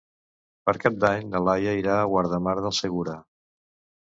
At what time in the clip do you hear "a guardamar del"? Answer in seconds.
1.99-2.75